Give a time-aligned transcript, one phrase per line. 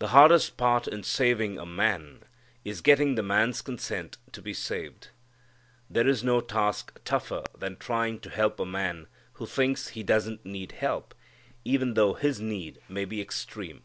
[0.00, 2.24] The hardest part in saving a man
[2.64, 5.10] is getting the man's consent to be saved.
[5.88, 10.44] There is no task tougher than trying to help a man who thinks he doesn't
[10.44, 11.14] need help,
[11.64, 13.84] even though his need may be extreme.